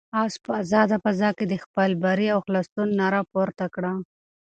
آس 0.21 0.33
په 0.43 0.51
آزاده 0.61 0.95
فضا 1.03 1.29
کې 1.37 1.45
د 1.47 1.53
خپل 1.63 1.89
بري 2.03 2.27
او 2.33 2.39
خلاصون 2.45 2.87
ناره 3.01 3.21
پورته 3.31 3.65
کړه. 3.75 3.93